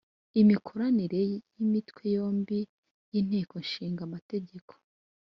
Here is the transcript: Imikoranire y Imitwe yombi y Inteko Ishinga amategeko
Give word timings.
Imikoranire 0.41 1.19
y 1.29 1.33
Imitwe 1.63 2.03
yombi 2.17 2.59
y 3.13 3.15
Inteko 3.19 3.55
Ishinga 3.65 4.01
amategeko 4.07 4.73